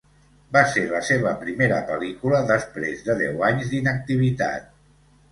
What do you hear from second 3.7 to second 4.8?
d'inactivitat.